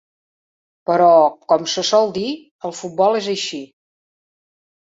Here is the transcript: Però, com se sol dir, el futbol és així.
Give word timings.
Però, 0.89 1.09
com 1.53 1.67
se 1.75 1.83
sol 1.91 2.09
dir, 2.17 2.31
el 2.71 2.75
futbol 2.81 3.21
és 3.23 3.31
així. 3.37 3.63